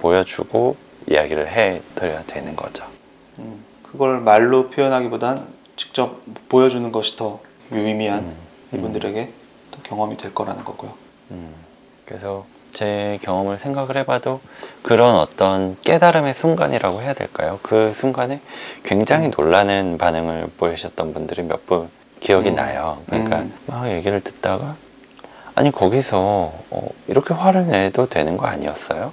[0.00, 0.76] 보여주고
[1.08, 2.84] 이야기를 해 드려야 되는 거죠.
[3.38, 3.64] 음.
[3.82, 5.46] 그걸 말로 표현하기보단
[5.76, 7.40] 직접 보여주는 것이 더
[7.72, 8.36] 유의미한 음,
[8.72, 9.30] 이분들에게
[9.70, 10.92] 또 경험이 될 거라는 거고요.
[11.30, 11.54] 음.
[12.04, 14.40] 그래서 제 경험을 생각을 해봐도
[14.82, 17.58] 그런 어떤 깨달음의 순간이라고 해야 될까요?
[17.62, 18.40] 그 순간에
[18.82, 21.88] 굉장히 놀라는 반응을 보이셨던 분들이 몇 분
[22.20, 22.54] 기억이 음.
[22.54, 23.02] 나요.
[23.06, 23.52] 그러니까 음.
[23.66, 24.76] 막 얘기를 듣다가
[25.54, 29.12] 아니 거기서 어, 이렇게 화를 내도 되는 거 아니었어요?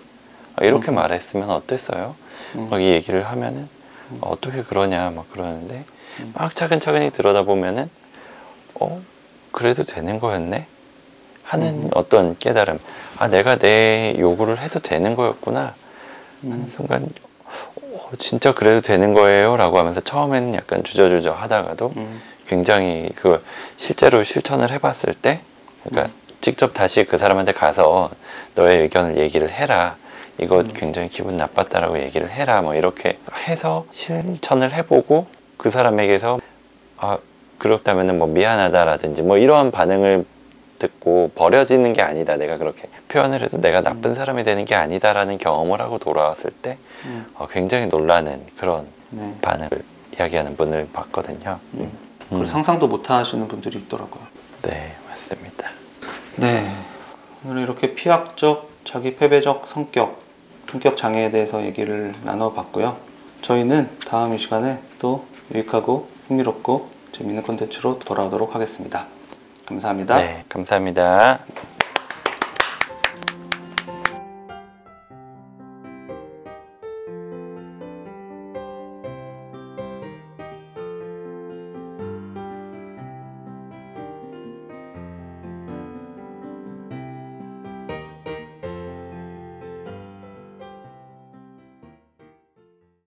[0.55, 0.95] 아, 이렇게 음.
[0.95, 2.15] 말했으면 어땠어요?
[2.55, 3.67] 음, 막이 얘기를 하면은
[4.11, 4.17] 음.
[4.21, 5.83] 어, 어떻게 그러냐 막 그러는데
[6.19, 6.31] 음.
[6.35, 7.89] 막 차근차근히 들여다 보면은
[8.79, 9.01] 어
[9.51, 10.67] 그래도 되는 거였네
[11.49, 11.89] 하는 음.
[11.95, 12.77] 어떤 깨달음.
[13.17, 15.73] 아 내가 내 요구를 해도 되는 거였구나.
[16.43, 17.09] 하는 음, 순간
[17.43, 23.43] 어, 진짜 그래도 되는 거예요 라고 하면서 처음에는 약간 주저주저 하다가도 음, 굉장히 그
[23.77, 25.41] 실제로 실천을 해봤을 때
[25.83, 26.19] 그러니까 음.
[26.39, 28.11] 직접 다시 그 사람한테 가서
[28.55, 29.97] 너의 의견을 얘기를 해라.
[30.39, 30.71] 이거 음.
[30.75, 32.61] 굉장히 기분 나빴다라고 얘기를 해라.
[32.61, 35.25] 뭐 이렇게 해서 실천을 해보고
[35.57, 36.39] 그 사람에게서
[36.97, 37.17] 아
[37.57, 40.25] 그렇다면은 뭐 미안하다라든지 뭐 이러한 반응을
[40.79, 45.81] 듣고 버려지는 게 아니다 내가 그렇게 표현을 해도 내가 나쁜 사람이 되는 게 아니다라는 경험을
[45.81, 49.35] 하고 돌아왔을 때 음, 어, 굉장히 놀라는 그런 네.
[49.41, 49.69] 반응을
[50.17, 51.59] 이야기하는 분을 봤거든요.
[51.75, 51.91] 음.
[52.23, 52.45] 그걸 음.
[52.45, 54.23] 상상도 못 하시는 분들이 있더라고요.
[54.63, 55.69] 네 맞습니다.
[56.37, 56.71] 네.
[57.45, 60.21] 오늘 이렇게 피약적, 자기 패배적 성격,
[60.69, 62.97] 성격 장애에 대해서 얘기를 나눠봤고요.
[63.41, 69.07] 저희는 다음 이 시간에 또 유익하고 흥미롭고 재밌는 콘텐츠로 돌아오도록 하겠습니다.
[69.69, 70.17] 감사합니다.
[70.17, 71.39] 네 감사합니다.